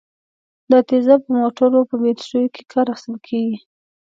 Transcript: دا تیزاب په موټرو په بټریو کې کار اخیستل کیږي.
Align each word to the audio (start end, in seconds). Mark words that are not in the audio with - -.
دا 0.71 0.79
تیزاب 0.89 1.19
په 1.25 1.31
موټرو 1.41 1.81
په 1.89 1.95
بټریو 2.01 2.51
کې 2.55 2.63
کار 2.71 2.87
اخیستل 2.93 3.15
کیږي. 3.27 3.57